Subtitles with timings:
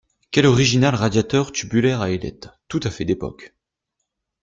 [0.31, 3.53] Quel original radiateur tubulaire à ailettes, tout à fait d'époque!